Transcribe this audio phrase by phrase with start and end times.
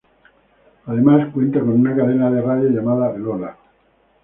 [0.87, 3.55] Además cuenta con una cadena de radio llamada "lola".